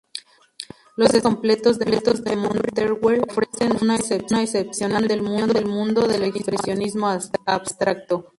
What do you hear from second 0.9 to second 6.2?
Los escritos completos de Motherwell ofrecen una excepcional visión del mundo